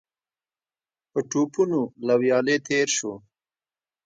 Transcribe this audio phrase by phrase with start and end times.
[1.11, 3.13] په ټوپونو له ويالې تېر شو.